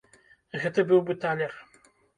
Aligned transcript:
Гэты 0.63 0.87
быў 0.89 1.05
бы 1.11 1.19
талер. 1.27 1.53